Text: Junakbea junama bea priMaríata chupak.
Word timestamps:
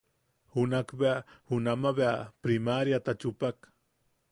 Junakbea 0.53 1.11
junama 1.51 1.91
bea 1.99 2.13
priMaríata 2.41 3.17
chupak. 3.21 3.57